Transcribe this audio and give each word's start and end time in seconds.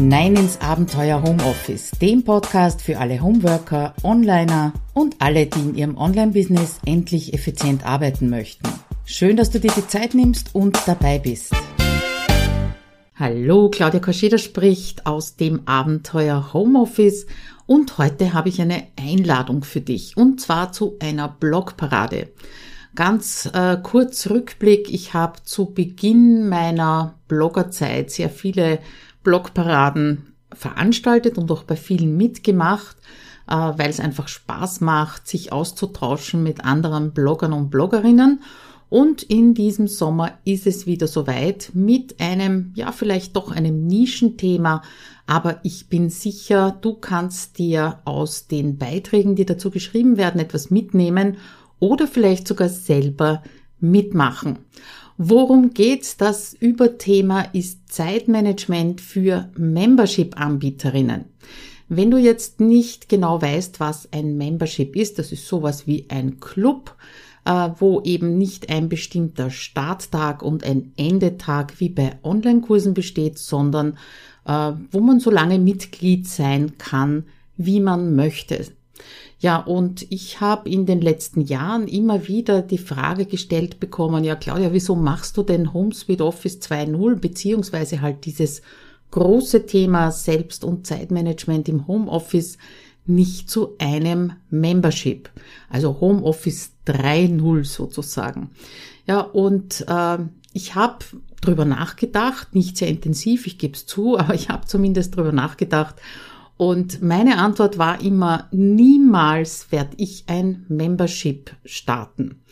hinein 0.00 0.34
ins 0.34 0.58
Abenteuer 0.62 1.22
Homeoffice, 1.22 1.90
dem 2.00 2.24
Podcast 2.24 2.80
für 2.80 2.98
alle 2.98 3.20
Homeworker, 3.20 3.92
Onliner 4.02 4.72
und 4.94 5.16
alle, 5.18 5.44
die 5.44 5.60
in 5.60 5.74
ihrem 5.74 5.98
Online-Business 5.98 6.78
endlich 6.86 7.34
effizient 7.34 7.84
arbeiten 7.84 8.30
möchten. 8.30 8.66
Schön, 9.04 9.36
dass 9.36 9.50
du 9.50 9.60
dir 9.60 9.70
die 9.76 9.86
Zeit 9.86 10.14
nimmst 10.14 10.54
und 10.54 10.78
dabei 10.86 11.18
bist. 11.18 11.52
Hallo, 13.14 13.68
Claudia 13.68 14.00
Koscheder 14.00 14.38
spricht 14.38 15.04
aus 15.04 15.36
dem 15.36 15.68
Abenteuer 15.68 16.54
Homeoffice 16.54 17.26
und 17.66 17.98
heute 17.98 18.32
habe 18.32 18.48
ich 18.48 18.58
eine 18.62 18.84
Einladung 18.98 19.64
für 19.64 19.82
dich 19.82 20.16
und 20.16 20.40
zwar 20.40 20.72
zu 20.72 20.96
einer 21.00 21.28
Blogparade. 21.28 22.28
Ganz 22.94 23.50
äh, 23.52 23.76
kurz 23.82 24.30
Rückblick, 24.30 24.90
ich 24.90 25.12
habe 25.12 25.42
zu 25.44 25.66
Beginn 25.66 26.48
meiner 26.48 27.18
Bloggerzeit 27.28 28.10
sehr 28.10 28.30
viele 28.30 28.78
Blogparaden 29.22 30.34
veranstaltet 30.52 31.38
und 31.38 31.50
auch 31.50 31.64
bei 31.64 31.76
vielen 31.76 32.16
mitgemacht, 32.16 32.96
äh, 33.46 33.54
weil 33.54 33.90
es 33.90 34.00
einfach 34.00 34.28
Spaß 34.28 34.80
macht, 34.80 35.28
sich 35.28 35.52
auszutauschen 35.52 36.42
mit 36.42 36.64
anderen 36.64 37.12
Bloggern 37.12 37.52
und 37.52 37.70
Bloggerinnen. 37.70 38.40
Und 38.88 39.22
in 39.22 39.54
diesem 39.54 39.86
Sommer 39.86 40.32
ist 40.44 40.66
es 40.66 40.84
wieder 40.84 41.06
soweit 41.06 41.70
mit 41.74 42.18
einem, 42.18 42.72
ja, 42.74 42.90
vielleicht 42.90 43.36
doch 43.36 43.52
einem 43.52 43.86
Nischenthema. 43.86 44.82
Aber 45.28 45.60
ich 45.62 45.88
bin 45.88 46.10
sicher, 46.10 46.76
du 46.80 46.94
kannst 46.94 47.58
dir 47.58 48.00
aus 48.04 48.48
den 48.48 48.78
Beiträgen, 48.78 49.36
die 49.36 49.46
dazu 49.46 49.70
geschrieben 49.70 50.16
werden, 50.16 50.40
etwas 50.40 50.70
mitnehmen 50.70 51.36
oder 51.78 52.08
vielleicht 52.08 52.48
sogar 52.48 52.68
selber 52.68 53.44
mitmachen. 53.78 54.58
Worum 55.22 55.74
geht's? 55.74 56.16
Das 56.16 56.54
Überthema 56.54 57.42
ist 57.52 57.92
Zeitmanagement 57.92 59.02
für 59.02 59.50
Membership-Anbieterinnen. 59.54 61.26
Wenn 61.90 62.10
du 62.10 62.16
jetzt 62.16 62.58
nicht 62.60 63.10
genau 63.10 63.42
weißt, 63.42 63.80
was 63.80 64.10
ein 64.14 64.38
Membership 64.38 64.96
ist, 64.96 65.18
das 65.18 65.30
ist 65.30 65.46
sowas 65.46 65.86
wie 65.86 66.06
ein 66.08 66.40
Club, 66.40 66.96
äh, 67.44 67.68
wo 67.78 68.00
eben 68.00 68.38
nicht 68.38 68.70
ein 68.70 68.88
bestimmter 68.88 69.50
Starttag 69.50 70.42
und 70.42 70.64
ein 70.64 70.94
Endetag 70.96 71.78
wie 71.80 71.90
bei 71.90 72.18
Online-Kursen 72.22 72.94
besteht, 72.94 73.36
sondern 73.36 73.98
äh, 74.46 74.72
wo 74.90 75.00
man 75.00 75.20
so 75.20 75.30
lange 75.30 75.58
Mitglied 75.58 76.28
sein 76.28 76.78
kann, 76.78 77.26
wie 77.58 77.80
man 77.80 78.16
möchte. 78.16 78.64
Ja, 79.38 79.56
und 79.56 80.06
ich 80.10 80.40
habe 80.40 80.68
in 80.68 80.84
den 80.84 81.00
letzten 81.00 81.40
Jahren 81.40 81.88
immer 81.88 82.28
wieder 82.28 82.60
die 82.60 82.78
Frage 82.78 83.24
gestellt 83.24 83.80
bekommen, 83.80 84.22
ja 84.22 84.36
Claudia, 84.36 84.72
wieso 84.72 84.94
machst 84.94 85.36
du 85.38 85.42
denn 85.42 85.72
HomeSuite 85.72 86.24
Office 86.24 86.58
2.0 86.58 87.16
beziehungsweise 87.16 88.02
halt 88.02 88.26
dieses 88.26 88.60
große 89.10 89.64
Thema 89.64 90.10
Selbst- 90.10 90.62
und 90.62 90.86
Zeitmanagement 90.86 91.68
im 91.70 91.86
Homeoffice 91.86 92.58
nicht 93.06 93.50
zu 93.50 93.76
einem 93.78 94.34
Membership, 94.50 95.30
also 95.68 96.00
Homeoffice 96.00 96.72
3.0 96.86 97.64
sozusagen. 97.64 98.50
Ja, 99.06 99.20
und 99.20 99.84
äh, 99.88 100.18
ich 100.52 100.74
habe 100.74 100.98
drüber 101.40 101.64
nachgedacht, 101.64 102.54
nicht 102.54 102.76
sehr 102.76 102.88
intensiv, 102.88 103.46
ich 103.46 103.58
gebe 103.58 103.74
es 103.74 103.86
zu, 103.86 104.18
aber 104.18 104.34
ich 104.34 104.50
habe 104.50 104.66
zumindest 104.66 105.16
drüber 105.16 105.32
nachgedacht 105.32 105.96
und 106.60 107.00
meine 107.00 107.38
Antwort 107.38 107.78
war 107.78 108.02
immer, 108.02 108.46
niemals 108.50 109.72
werde 109.72 109.94
ich 109.96 110.24
ein 110.26 110.66
Membership 110.68 111.56
starten. 111.64 112.42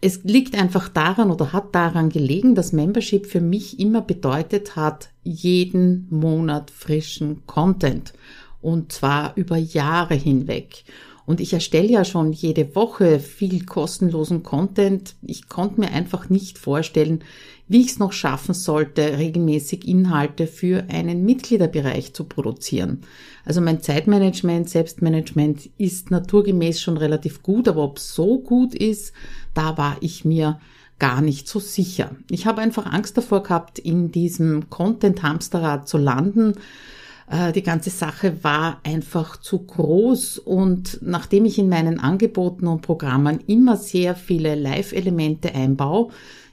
Es 0.00 0.24
liegt 0.24 0.54
einfach 0.54 0.88
daran 0.88 1.30
oder 1.30 1.52
hat 1.52 1.74
daran 1.74 2.08
gelegen, 2.08 2.54
dass 2.54 2.72
Membership 2.72 3.26
für 3.26 3.42
mich 3.42 3.78
immer 3.78 4.00
bedeutet 4.00 4.74
hat, 4.74 5.10
jeden 5.22 6.06
Monat 6.08 6.70
frischen 6.70 7.44
Content. 7.44 8.14
Und 8.62 8.90
zwar 8.90 9.36
über 9.36 9.58
Jahre 9.58 10.14
hinweg. 10.14 10.84
Und 11.28 11.42
ich 11.42 11.52
erstelle 11.52 11.90
ja 11.90 12.06
schon 12.06 12.32
jede 12.32 12.74
Woche 12.74 13.20
viel 13.20 13.66
kostenlosen 13.66 14.42
Content. 14.42 15.14
Ich 15.20 15.46
konnte 15.46 15.78
mir 15.78 15.90
einfach 15.90 16.30
nicht 16.30 16.56
vorstellen, 16.56 17.22
wie 17.68 17.82
ich 17.82 17.88
es 17.88 17.98
noch 17.98 18.12
schaffen 18.12 18.54
sollte, 18.54 19.18
regelmäßig 19.18 19.86
Inhalte 19.86 20.46
für 20.46 20.84
einen 20.88 21.26
Mitgliederbereich 21.26 22.14
zu 22.14 22.24
produzieren. 22.24 23.02
Also 23.44 23.60
mein 23.60 23.82
Zeitmanagement, 23.82 24.70
Selbstmanagement 24.70 25.68
ist 25.76 26.10
naturgemäß 26.10 26.80
schon 26.80 26.96
relativ 26.96 27.42
gut, 27.42 27.68
aber 27.68 27.82
ob 27.82 27.98
es 27.98 28.14
so 28.14 28.38
gut 28.38 28.74
ist, 28.74 29.12
da 29.52 29.76
war 29.76 29.98
ich 30.00 30.24
mir 30.24 30.58
gar 30.98 31.20
nicht 31.20 31.46
so 31.46 31.60
sicher. 31.60 32.16
Ich 32.30 32.46
habe 32.46 32.62
einfach 32.62 32.86
Angst 32.86 33.18
davor 33.18 33.42
gehabt, 33.42 33.78
in 33.78 34.10
diesem 34.12 34.70
Content-Hamsterrad 34.70 35.86
zu 35.88 35.98
landen 35.98 36.54
die 37.54 37.62
ganze 37.62 37.90
Sache 37.90 38.42
war 38.42 38.80
einfach 38.84 39.36
zu 39.38 39.58
groß 39.58 40.38
und 40.38 40.98
nachdem 41.02 41.44
ich 41.44 41.58
in 41.58 41.68
meinen 41.68 42.00
Angeboten 42.00 42.66
und 42.66 42.80
Programmen 42.80 43.40
immer 43.46 43.76
sehr 43.76 44.14
viele 44.14 44.54
Live-Elemente 44.54 45.54
einbaue, 45.54 46.08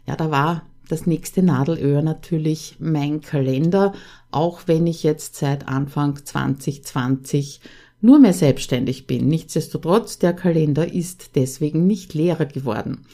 ja, 0.06 0.18
da 0.18 0.32
war 0.32 0.64
das 0.90 1.08
nächste 1.08 1.44
Nadelöhr 1.44 2.02
natürlich 2.02 2.76
mein 2.80 3.22
Kalender, 3.22 3.94
auch 4.32 4.64
wenn 4.66 4.86
ich 4.86 5.04
jetzt 5.04 5.36
seit 5.36 5.68
Anfang 5.68 6.24
2020 6.24 7.62
nur 8.02 8.20
mehr 8.20 8.34
selbstständig 8.34 9.08
bin. 9.08 9.28
Nichtsdestotrotz, 9.28 10.20
der 10.20 10.34
Kalender 10.34 10.94
ist 10.94 11.32
deswegen 11.36 11.88
nicht 11.88 12.14
leerer 12.14 12.46
geworden. 12.46 13.06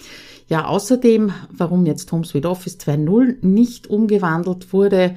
Ja, 0.49 0.65
außerdem, 0.65 1.31
warum 1.49 1.85
jetzt 1.85 2.11
HomeSuite 2.11 2.49
Office 2.49 2.77
2.0 2.77 3.45
nicht 3.45 3.87
umgewandelt 3.87 4.73
wurde, 4.73 5.15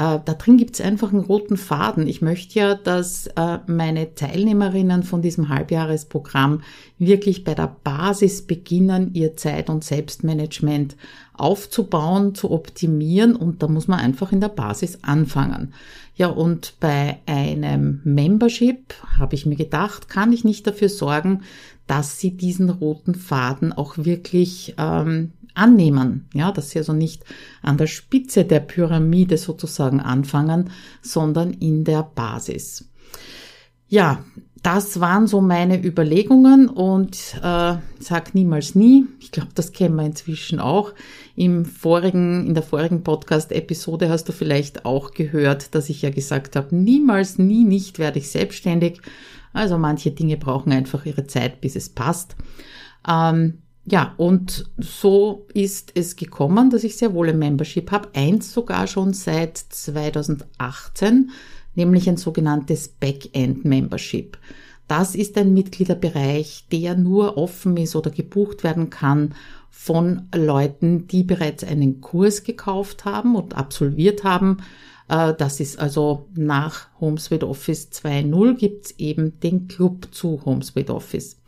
äh, 0.00 0.18
da 0.24 0.32
drin 0.32 0.56
gibt's 0.56 0.80
einfach 0.80 1.12
einen 1.12 1.20
roten 1.20 1.58
Faden. 1.58 2.06
Ich 2.06 2.22
möchte 2.22 2.58
ja, 2.58 2.74
dass 2.74 3.26
äh, 3.26 3.58
meine 3.66 4.14
Teilnehmerinnen 4.14 5.02
von 5.02 5.20
diesem 5.20 5.50
Halbjahresprogramm 5.50 6.62
wirklich 6.98 7.44
bei 7.44 7.54
der 7.54 7.76
Basis 7.84 8.46
beginnen, 8.46 9.10
ihr 9.12 9.36
Zeit- 9.36 9.68
und 9.68 9.84
Selbstmanagement 9.84 10.96
aufzubauen, 11.34 12.34
zu 12.34 12.50
optimieren 12.50 13.36
und 13.36 13.62
da 13.62 13.68
muss 13.68 13.88
man 13.88 14.00
einfach 14.00 14.32
in 14.32 14.40
der 14.40 14.48
Basis 14.48 15.00
anfangen. 15.02 15.74
Ja, 16.20 16.26
und 16.26 16.74
bei 16.80 17.16
einem 17.24 18.02
Membership 18.04 18.92
habe 19.18 19.34
ich 19.34 19.46
mir 19.46 19.56
gedacht, 19.56 20.10
kann 20.10 20.34
ich 20.34 20.44
nicht 20.44 20.66
dafür 20.66 20.90
sorgen, 20.90 21.44
dass 21.86 22.20
sie 22.20 22.36
diesen 22.36 22.68
roten 22.68 23.14
Faden 23.14 23.72
auch 23.72 23.96
wirklich 23.96 24.74
ähm, 24.76 25.32
annehmen, 25.54 26.28
ja, 26.34 26.52
dass 26.52 26.68
sie 26.68 26.78
also 26.78 26.92
nicht 26.92 27.24
an 27.62 27.78
der 27.78 27.86
Spitze 27.86 28.44
der 28.44 28.60
Pyramide 28.60 29.38
sozusagen 29.38 29.98
anfangen, 29.98 30.68
sondern 31.00 31.54
in 31.54 31.84
der 31.84 32.02
Basis. 32.02 32.90
Ja, 33.88 34.22
das 34.62 35.00
waren 35.00 35.26
so 35.26 35.40
meine 35.40 35.82
Überlegungen 35.82 36.68
und 36.68 37.40
äh, 37.42 37.76
sag 37.98 38.34
niemals 38.34 38.74
nie. 38.74 39.06
Ich 39.18 39.32
glaube, 39.32 39.50
das 39.54 39.72
kennen 39.72 39.96
wir 39.96 40.04
inzwischen 40.04 40.60
auch. 40.60 40.92
Im 41.34 41.64
vorigen, 41.64 42.46
in 42.46 42.54
der 42.54 42.62
vorigen 42.62 43.02
Podcast-Episode 43.02 44.10
hast 44.10 44.28
du 44.28 44.32
vielleicht 44.32 44.84
auch 44.84 45.12
gehört, 45.12 45.74
dass 45.74 45.88
ich 45.88 46.02
ja 46.02 46.10
gesagt 46.10 46.56
habe, 46.56 46.76
niemals, 46.76 47.38
nie, 47.38 47.64
nicht 47.64 47.98
werde 47.98 48.18
ich 48.18 48.30
selbstständig. 48.30 49.00
Also 49.54 49.78
manche 49.78 50.10
Dinge 50.10 50.36
brauchen 50.36 50.72
einfach 50.72 51.06
ihre 51.06 51.26
Zeit, 51.26 51.62
bis 51.62 51.74
es 51.74 51.88
passt. 51.88 52.36
Ähm, 53.08 53.62
ja, 53.86 54.14
und 54.18 54.70
so 54.76 55.46
ist 55.54 55.92
es 55.94 56.16
gekommen, 56.16 56.70
dass 56.70 56.84
ich 56.84 56.96
sehr 56.96 57.14
wohl 57.14 57.30
ein 57.30 57.38
Membership 57.38 57.90
habe. 57.90 58.10
Eins 58.14 58.52
sogar 58.52 58.86
schon 58.86 59.14
seit 59.14 59.56
2018, 59.56 61.30
nämlich 61.74 62.08
ein 62.08 62.16
sogenanntes 62.16 62.88
Backend 62.88 63.64
Membership. 63.64 64.38
Das 64.88 65.14
ist 65.14 65.38
ein 65.38 65.54
Mitgliederbereich, 65.54 66.64
der 66.72 66.96
nur 66.96 67.36
offen 67.36 67.76
ist 67.76 67.94
oder 67.94 68.10
gebucht 68.10 68.64
werden 68.64 68.90
kann 68.90 69.34
von 69.70 70.28
Leuten, 70.34 71.06
die 71.06 71.22
bereits 71.22 71.62
einen 71.62 72.00
Kurs 72.00 72.42
gekauft 72.42 73.04
haben 73.04 73.36
und 73.36 73.54
absolviert 73.56 74.24
haben. 74.24 74.58
Äh, 75.08 75.34
das 75.38 75.60
ist 75.60 75.78
also 75.78 76.28
nach 76.34 76.88
HomeSuite 77.00 77.48
Office 77.48 77.88
2.0 77.92 78.54
gibt's 78.54 78.94
eben 78.98 79.38
den 79.40 79.68
Club 79.68 80.08
zu 80.10 80.44
HomeSuite 80.44 80.94
Office. 80.94 81.40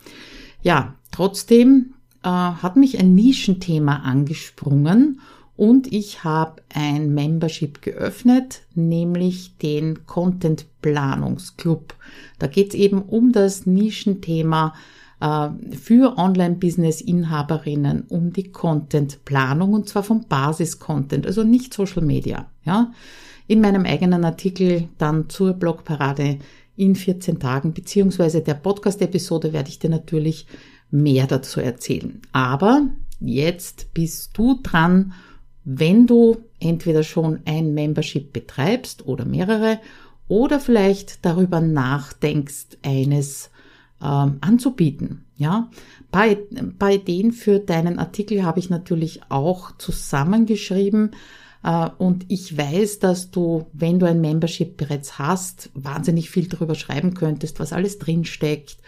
Ja, 0.63 0.95
trotzdem 1.11 1.95
äh, 2.23 2.29
hat 2.29 2.77
mich 2.77 2.99
ein 2.99 3.15
Nischenthema 3.15 3.97
angesprungen 3.97 5.21
und 5.57 5.93
ich 5.93 6.25
habe 6.25 6.63
ein 6.73 7.13
Membership 7.15 7.83
geöffnet, 7.83 8.63
nämlich 8.75 9.57
den 9.59 10.07
Content 10.07 10.67
Planungsclub. 10.81 11.95
Da 12.39 12.47
geht 12.47 12.71
es 12.71 12.75
eben 12.75 13.03
um 13.03 13.33
das 13.33 13.67
Nischenthema 13.67 14.75
äh, 15.21 15.49
für 15.77 16.17
Online-Business-Inhaberinnen, 16.19 18.05
um 18.09 18.33
die 18.33 18.51
Content-Planung 18.51 19.75
und 19.75 19.89
zwar 19.89 20.03
vom 20.03 20.27
Basis-Content, 20.27 21.27
also 21.27 21.45
nicht 21.45 21.75
Social 21.75 22.03
Media. 22.03 22.51
Ja? 22.65 22.93
In 23.47 23.61
meinem 23.61 23.85
eigenen 23.85 24.25
Artikel 24.25 24.89
dann 24.99 25.29
zur 25.29 25.53
Blogparade 25.53 26.39
in 26.77 26.97
14 26.97 27.39
Tagen, 27.39 27.75
beziehungsweise 27.75 28.41
der 28.41 28.55
Podcast-Episode 28.55 29.53
werde 29.53 29.69
ich 29.69 29.79
dir 29.79 29.91
natürlich 29.91 30.47
mehr 30.91 31.27
dazu 31.27 31.61
erzählen. 31.61 32.21
Aber 32.33 32.89
jetzt 33.21 33.93
bist 33.95 34.37
du 34.37 34.59
dran 34.63 35.13
wenn 35.65 36.07
du 36.07 36.39
entweder 36.61 37.03
schon 37.03 37.41
ein 37.45 37.75
Membership 37.75 38.33
betreibst 38.33 39.07
oder 39.07 39.25
mehrere 39.25 39.81
oder 40.29 40.61
vielleicht 40.61 41.25
darüber 41.25 41.61
nachdenkst, 41.61 42.79
eines 42.83 43.51
ähm, 44.03 44.39
anzubieten. 44.41 45.25
Ja, 45.37 45.71
bei, 46.11 46.39
bei 46.79 46.95
Ideen 46.97 47.33
für 47.33 47.59
deinen 47.59 47.99
Artikel 47.99 48.45
habe 48.45 48.59
ich 48.59 48.71
natürlich 48.71 49.23
auch 49.29 49.77
zusammengeschrieben. 49.77 51.13
Äh, 51.65 51.89
und 51.99 52.27
ich 52.29 52.57
weiß, 52.57 52.99
dass 52.99 53.31
du, 53.31 53.67
wenn 53.73 53.99
du 53.99 54.07
ein 54.07 54.21
Membership 54.21 54.77
bereits 54.77 55.19
hast, 55.19 55.71
wahnsinnig 55.75 56.31
viel 56.31 56.49
darüber 56.49 56.75
schreiben 56.75 57.15
könntest, 57.15 57.61
was 57.61 57.73
alles 57.73 57.99
drinsteckt 57.99 58.79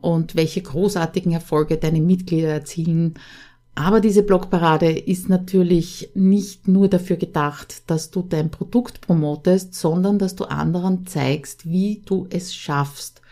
und 0.00 0.34
welche 0.34 0.62
großartigen 0.62 1.32
Erfolge 1.32 1.76
deine 1.78 2.00
Mitglieder 2.00 2.48
erzielen. 2.48 3.14
Aber 3.74 4.00
diese 4.00 4.22
Blogparade 4.22 4.90
ist 4.90 5.28
natürlich 5.28 6.10
nicht 6.14 6.68
nur 6.68 6.88
dafür 6.88 7.16
gedacht, 7.16 7.90
dass 7.90 8.10
du 8.10 8.22
dein 8.22 8.50
Produkt 8.50 9.00
promotest, 9.00 9.74
sondern 9.74 10.18
dass 10.18 10.36
du 10.36 10.44
anderen 10.44 11.06
zeigst, 11.06 11.68
wie 11.70 12.02
du 12.04 12.26
es 12.28 12.54
schaffst, 12.54 13.22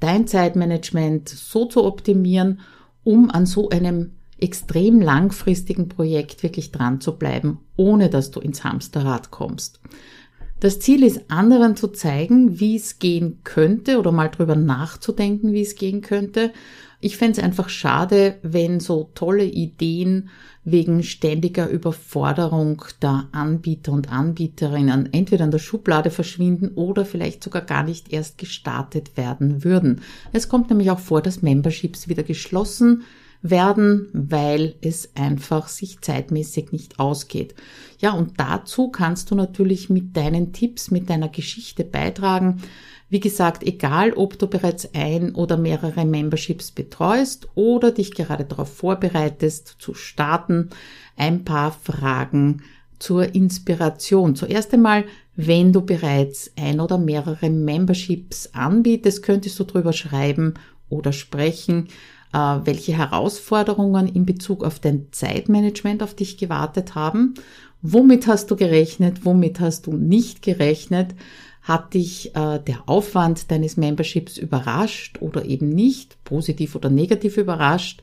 dein 0.00 0.26
Zeitmanagement 0.26 1.28
so 1.28 1.66
zu 1.66 1.84
optimieren, 1.84 2.60
um 3.04 3.30
an 3.30 3.44
so 3.44 3.68
einem 3.68 4.12
extrem 4.38 5.02
langfristigen 5.02 5.88
Projekt 5.88 6.42
wirklich 6.42 6.72
dran 6.72 7.02
zu 7.02 7.16
bleiben, 7.16 7.58
ohne 7.76 8.08
dass 8.08 8.30
du 8.30 8.40
ins 8.40 8.64
Hamsterrad 8.64 9.30
kommst. 9.30 9.80
Das 10.60 10.78
Ziel 10.78 11.02
ist, 11.02 11.30
anderen 11.30 11.76
zu 11.76 11.88
zeigen, 11.88 12.60
wie 12.60 12.76
es 12.76 12.98
gehen 12.98 13.40
könnte 13.44 13.98
oder 13.98 14.12
mal 14.12 14.28
drüber 14.28 14.56
nachzudenken, 14.56 15.52
wie 15.52 15.62
es 15.62 15.74
gehen 15.74 16.02
könnte. 16.02 16.52
Ich 17.00 17.16
fände 17.16 17.38
es 17.38 17.44
einfach 17.44 17.70
schade, 17.70 18.38
wenn 18.42 18.78
so 18.78 19.10
tolle 19.14 19.44
Ideen 19.44 20.28
wegen 20.64 21.02
ständiger 21.02 21.68
Überforderung 21.68 22.84
der 23.00 23.28
Anbieter 23.32 23.92
und 23.92 24.12
Anbieterinnen 24.12 25.10
entweder 25.12 25.44
in 25.46 25.50
der 25.50 25.58
Schublade 25.58 26.10
verschwinden 26.10 26.72
oder 26.74 27.06
vielleicht 27.06 27.42
sogar 27.42 27.62
gar 27.62 27.82
nicht 27.82 28.12
erst 28.12 28.36
gestartet 28.36 29.16
werden 29.16 29.64
würden. 29.64 30.02
Es 30.32 30.50
kommt 30.50 30.68
nämlich 30.68 30.90
auch 30.90 30.98
vor, 30.98 31.22
dass 31.22 31.40
Memberships 31.40 32.08
wieder 32.08 32.22
geschlossen 32.22 33.04
werden, 33.42 34.08
weil 34.12 34.74
es 34.82 35.16
einfach 35.16 35.68
sich 35.68 36.02
zeitmäßig 36.02 36.72
nicht 36.72 36.98
ausgeht. 36.98 37.54
Ja, 37.98 38.12
und 38.12 38.38
dazu 38.38 38.88
kannst 38.88 39.30
du 39.30 39.34
natürlich 39.34 39.88
mit 39.88 40.14
deinen 40.16 40.52
Tipps, 40.52 40.90
mit 40.90 41.08
deiner 41.08 41.28
Geschichte 41.28 41.84
beitragen. 41.84 42.62
Wie 43.10 43.20
gesagt, 43.20 43.64
egal 43.64 44.12
ob 44.12 44.38
du 44.38 44.46
bereits 44.46 44.88
ein 44.94 45.34
oder 45.34 45.56
mehrere 45.56 46.04
Memberships 46.04 46.70
betreust 46.70 47.48
oder 47.56 47.90
dich 47.90 48.14
gerade 48.14 48.44
darauf 48.44 48.72
vorbereitest 48.72 49.76
zu 49.80 49.94
starten, 49.94 50.70
ein 51.16 51.44
paar 51.44 51.72
Fragen 51.72 52.62
zur 53.00 53.34
Inspiration. 53.34 54.36
Zuerst 54.36 54.72
einmal, 54.72 55.04
wenn 55.34 55.72
du 55.72 55.80
bereits 55.80 56.52
ein 56.56 56.78
oder 56.78 56.98
mehrere 56.98 57.50
Memberships 57.50 58.50
anbietest, 58.52 59.24
könntest 59.24 59.58
du 59.58 59.64
drüber 59.64 59.92
schreiben 59.92 60.54
oder 60.88 61.12
sprechen, 61.12 61.88
äh, 62.32 62.38
welche 62.38 62.96
Herausforderungen 62.96 64.06
in 64.06 64.24
Bezug 64.24 64.62
auf 64.62 64.78
dein 64.78 65.08
Zeitmanagement 65.10 66.02
auf 66.04 66.14
dich 66.14 66.38
gewartet 66.38 66.94
haben. 66.94 67.34
Womit 67.82 68.28
hast 68.28 68.50
du 68.50 68.56
gerechnet? 68.56 69.24
Womit 69.24 69.58
hast 69.58 69.86
du 69.86 69.94
nicht 69.94 70.42
gerechnet? 70.42 71.14
Hat 71.62 71.94
dich 71.94 72.34
äh, 72.34 72.58
der 72.58 72.88
Aufwand 72.88 73.50
deines 73.50 73.76
Memberships 73.76 74.38
überrascht 74.38 75.18
oder 75.20 75.44
eben 75.44 75.68
nicht, 75.68 76.22
positiv 76.24 76.74
oder 76.74 76.90
negativ 76.90 77.36
überrascht? 77.36 78.02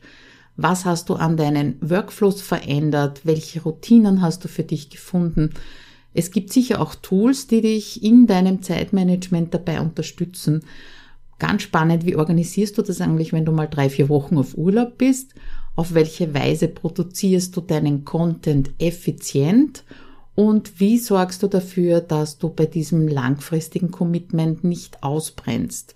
Was 0.56 0.86
hast 0.86 1.10
du 1.10 1.16
an 1.16 1.38
deinen 1.38 1.78
Workflows 1.82 2.42
verändert? 2.42 3.22
Welche 3.24 3.62
Routinen 3.62 4.22
hast 4.22 4.44
du 4.44 4.48
für 4.48 4.64
dich 4.64 4.90
gefunden? 4.90 5.52
Es 6.14 6.32
gibt 6.32 6.52
sicher 6.52 6.82
auch 6.82 6.96
Tools, 6.96 7.46
die 7.46 7.62
dich 7.62 8.04
in 8.04 8.26
deinem 8.26 8.64
Zeitmanagement 8.64 9.54
dabei 9.54 9.80
unterstützen. 9.82 10.64
Ganz 11.38 11.62
spannend, 11.62 12.08
wie 12.08 12.16
organisierst 12.16 12.76
du 12.78 12.82
das 12.82 13.02
eigentlich, 13.02 13.34
wenn 13.34 13.46
du 13.46 13.52
mal 13.52 13.68
drei, 13.68 13.90
vier 13.90 14.10
Wochen 14.10 14.38
auf 14.40 14.58
Urlaub 14.58 14.98
bist? 14.98 15.36
Auf 15.76 15.94
welche 15.94 16.34
Weise 16.34 16.68
produzierst 16.68 17.56
du 17.56 17.62
deinen 17.62 18.04
Content 18.04 18.72
effizient? 18.80 19.84
Und 20.38 20.80
wie 20.80 21.00
sorgst 21.00 21.42
du 21.42 21.48
dafür, 21.48 22.00
dass 22.00 22.38
du 22.38 22.50
bei 22.50 22.68
diesem 22.68 23.08
langfristigen 23.08 23.90
Commitment 23.90 24.64
nicht 24.64 25.02
ausbrennst? 25.02 25.96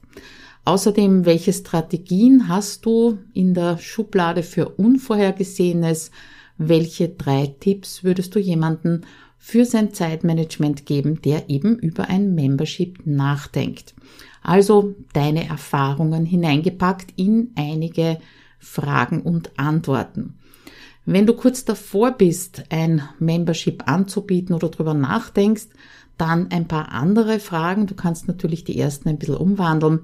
Außerdem, 0.66 1.26
welche 1.26 1.54
Strategien 1.54 2.48
hast 2.48 2.88
du 2.88 3.20
in 3.36 3.54
der 3.54 3.78
Schublade 3.78 4.42
für 4.42 4.70
Unvorhergesehenes? 4.70 6.10
Welche 6.58 7.10
drei 7.10 7.54
Tipps 7.60 8.04
würdest 8.04 8.34
du 8.34 8.40
jemanden 8.40 9.02
für 9.38 9.64
sein 9.64 9.94
Zeitmanagement 9.94 10.88
geben, 10.88 11.22
der 11.22 11.48
eben 11.52 11.78
über 11.78 12.10
ein 12.10 12.34
Membership 12.34 13.06
nachdenkt? 13.06 13.94
Also 14.42 14.96
deine 15.14 15.48
Erfahrungen 15.48 16.26
hineingepackt 16.26 17.14
in 17.16 17.52
einige 17.56 18.18
Fragen 18.58 19.22
und 19.22 19.52
Antworten. 19.60 20.40
Wenn 21.06 21.26
du 21.26 21.34
kurz 21.34 21.66
davor 21.66 22.12
bist, 22.12 22.64
ein 22.70 23.02
Membership 23.20 23.88
anzubieten 23.88 24.54
oder 24.54 24.70
drüber 24.70 24.94
nachdenkst, 24.94 25.68
dann 26.18 26.52
ein 26.52 26.68
paar 26.68 26.92
andere 26.92 27.40
Fragen. 27.40 27.88
Du 27.88 27.96
kannst 27.96 28.28
natürlich 28.28 28.64
die 28.64 28.78
ersten 28.78 29.10
ein 29.10 29.18
bisschen 29.18 29.38
umwandeln. 29.38 30.02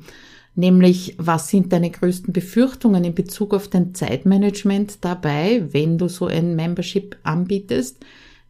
Nämlich, 0.56 1.14
was 1.20 1.50
sind 1.50 1.72
deine 1.72 1.92
größten 1.92 2.34
Befürchtungen 2.34 3.04
in 3.04 3.14
Bezug 3.14 3.54
auf 3.54 3.68
dein 3.68 3.94
Zeitmanagement 3.94 5.06
dabei, 5.06 5.68
wenn 5.72 6.00
du 6.00 6.08
so 6.08 6.26
ein 6.26 6.56
Membership 6.56 7.16
anbietest? 7.22 8.04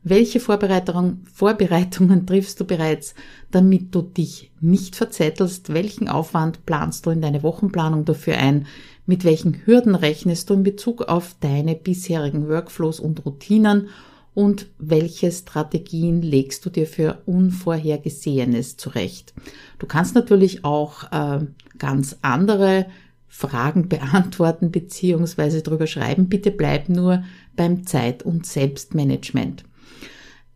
Welche 0.09 0.39
Vorbereitungen, 0.39 1.25
Vorbereitungen 1.33 2.25
triffst 2.25 2.61
du 2.61 2.65
bereits, 2.65 3.13
damit 3.51 3.93
du 3.93 4.01
dich 4.01 4.51
nicht 4.61 4.95
verzettelst? 4.95 5.73
Welchen 5.73 6.07
Aufwand 6.07 6.65
planst 6.65 7.05
du 7.05 7.09
in 7.09 7.21
deine 7.21 7.43
Wochenplanung 7.43 8.05
dafür 8.05 8.37
ein? 8.37 8.67
Mit 9.05 9.25
welchen 9.25 9.65
Hürden 9.65 9.95
rechnest 9.95 10.49
du 10.49 10.53
in 10.53 10.63
Bezug 10.63 11.01
auf 11.01 11.35
deine 11.41 11.75
bisherigen 11.75 12.47
Workflows 12.47 13.01
und 13.01 13.25
Routinen? 13.25 13.89
Und 14.33 14.67
welche 14.77 15.29
Strategien 15.29 16.21
legst 16.21 16.65
du 16.65 16.69
dir 16.69 16.87
für 16.87 17.17
Unvorhergesehenes 17.25 18.77
zurecht? 18.77 19.33
Du 19.77 19.87
kannst 19.87 20.15
natürlich 20.15 20.63
auch 20.63 21.11
äh, 21.11 21.45
ganz 21.79 22.15
andere 22.21 22.85
Fragen 23.27 23.89
beantworten 23.89 24.71
beziehungsweise 24.71 25.63
drüber 25.63 25.85
schreiben. 25.85 26.29
Bitte 26.29 26.51
bleib 26.51 26.87
nur 26.87 27.23
beim 27.57 27.85
Zeit- 27.85 28.23
und 28.23 28.45
Selbstmanagement. 28.45 29.65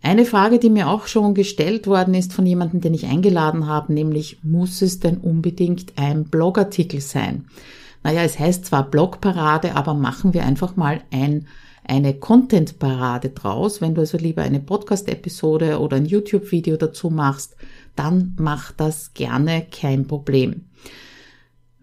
Eine 0.03 0.25
Frage, 0.25 0.57
die 0.57 0.71
mir 0.71 0.89
auch 0.89 1.05
schon 1.05 1.35
gestellt 1.35 1.85
worden 1.85 2.15
ist 2.15 2.33
von 2.33 2.45
jemandem, 2.45 2.81
den 2.81 2.93
ich 2.93 3.05
eingeladen 3.05 3.67
habe, 3.67 3.93
nämlich 3.93 4.39
muss 4.43 4.81
es 4.81 4.99
denn 4.99 5.17
unbedingt 5.17 5.93
ein 5.97 6.23
Blogartikel 6.25 7.01
sein? 7.01 7.45
Naja, 8.03 8.23
es 8.23 8.39
heißt 8.39 8.65
zwar 8.65 8.89
Blogparade, 8.89 9.75
aber 9.75 9.93
machen 9.93 10.33
wir 10.33 10.43
einfach 10.43 10.75
mal 10.75 11.01
ein, 11.11 11.47
eine 11.83 12.15
Content-Parade 12.15 13.29
draus. 13.29 13.79
Wenn 13.79 13.93
du 13.93 14.01
also 14.01 14.17
lieber 14.17 14.41
eine 14.41 14.59
Podcast-Episode 14.59 15.79
oder 15.79 15.97
ein 15.97 16.05
YouTube-Video 16.05 16.77
dazu 16.77 17.11
machst, 17.11 17.55
dann 17.95 18.35
mach 18.39 18.71
das 18.71 19.13
gerne, 19.13 19.67
kein 19.69 20.07
Problem. 20.07 20.65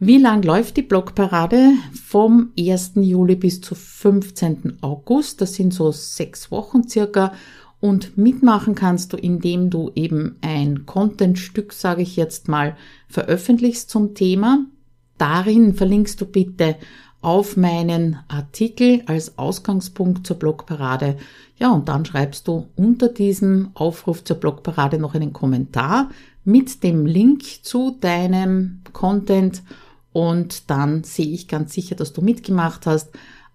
Wie 0.01 0.19
lang 0.19 0.43
läuft 0.43 0.77
die 0.77 0.83
Blogparade? 0.83 1.73
Vom 1.93 2.53
1. 2.59 2.93
Juli 2.97 3.37
bis 3.37 3.61
zu 3.61 3.75
15. 3.75 4.79
August. 4.81 5.41
Das 5.41 5.55
sind 5.55 5.75
so 5.75 5.91
sechs 5.93 6.51
Wochen 6.51 6.89
circa. 6.89 7.33
Und 7.81 8.19
mitmachen 8.19 8.75
kannst 8.75 9.13
du, 9.13 9.17
indem 9.17 9.71
du 9.71 9.93
eben 9.95 10.37
ein 10.41 10.85
Contentstück, 10.85 11.73
sage 11.73 12.03
ich 12.03 12.17
jetzt 12.17 12.49
mal, 12.49 12.77
veröffentlichst 13.09 13.89
zum 13.89 14.15
Thema. 14.15 14.65
Darin 15.17 15.75
verlinkst 15.75 16.21
du 16.21 16.27
bitte 16.27 16.77
auf 17.21 17.57
meinen 17.57 18.19
Artikel 18.29 19.03
als 19.07 19.39
Ausgangspunkt 19.39 20.27
zur 20.27 20.39
Blogparade. 20.39 21.17
Ja, 21.57 21.73
und 21.73 21.89
dann 21.89 22.05
schreibst 22.05 22.47
du 22.49 22.69
unter 22.77 23.09
diesem 23.09 23.71
Aufruf 23.75 24.23
zur 24.25 24.37
Blogparade 24.37 24.99
noch 24.99 25.15
einen 25.15 25.33
Kommentar 25.33 26.11
mit 26.45 26.83
dem 26.83 27.07
Link 27.07 27.65
zu 27.65 27.97
deinem 28.01 28.81
Content 28.93 29.63
und 30.13 30.71
dann 30.71 31.05
sehe 31.05 31.27
ich 31.29 31.49
ganz 31.49 31.75
sicher, 31.75 31.95
dass 31.95 32.13
du 32.13 32.23
mitgemacht 32.23 32.87
hast. 32.87 33.11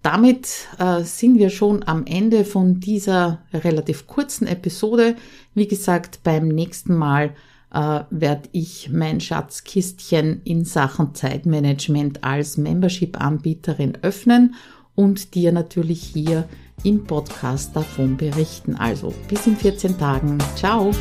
Damit 0.02 0.68
äh, 0.80 1.04
sind 1.04 1.38
wir 1.40 1.50
schon 1.50 1.84
am 1.84 2.06
Ende 2.06 2.44
von 2.44 2.82
dieser 2.82 3.46
relativ 3.54 4.06
kurzen 4.06 4.48
Episode. 4.48 5.16
Wie 5.54 5.68
gesagt, 5.68 6.20
beim 6.24 6.50
nächsten 6.50 6.94
Mal 6.94 7.34
äh, 7.74 8.02
werde 8.10 8.50
ich 8.52 8.90
mein 8.92 9.22
Schatzkistchen 9.22 10.42
in 10.44 10.66
Sachen 10.66 11.16
Zeitmanagement 11.16 12.22
als 12.24 12.58
Membership-Anbieterin 12.58 14.00
öffnen 14.02 14.56
und 14.94 15.36
dir 15.36 15.54
natürlich 15.54 16.04
hier 16.04 16.50
im 16.84 17.04
Podcast 17.04 17.76
davon 17.76 18.18
berichten. 18.18 18.76
Also 18.76 19.14
bis 19.28 19.48
in 19.48 19.56
14 19.56 19.98
Tagen. 19.98 20.38
Ciao! 20.56 20.92